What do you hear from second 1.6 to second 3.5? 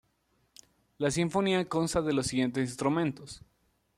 consta de los siguientes instrumentos.